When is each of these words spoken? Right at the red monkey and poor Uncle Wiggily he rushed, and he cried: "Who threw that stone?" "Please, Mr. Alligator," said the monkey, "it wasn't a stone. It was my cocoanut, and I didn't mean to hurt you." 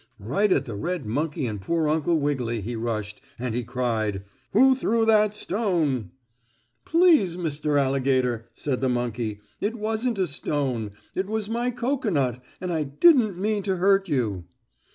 Right 0.17 0.51
at 0.51 0.65
the 0.65 0.73
red 0.73 1.05
monkey 1.05 1.45
and 1.45 1.61
poor 1.61 1.87
Uncle 1.87 2.19
Wiggily 2.19 2.59
he 2.61 2.75
rushed, 2.75 3.21
and 3.37 3.53
he 3.53 3.63
cried: 3.63 4.23
"Who 4.51 4.75
threw 4.75 5.05
that 5.05 5.35
stone?" 5.35 6.09
"Please, 6.85 7.37
Mr. 7.37 7.79
Alligator," 7.79 8.47
said 8.55 8.81
the 8.81 8.89
monkey, 8.89 9.41
"it 9.59 9.75
wasn't 9.75 10.17
a 10.17 10.25
stone. 10.25 10.89
It 11.13 11.27
was 11.27 11.51
my 11.51 11.69
cocoanut, 11.69 12.41
and 12.59 12.73
I 12.73 12.81
didn't 12.81 13.37
mean 13.37 13.61
to 13.61 13.77
hurt 13.77 14.09
you." 14.09 14.45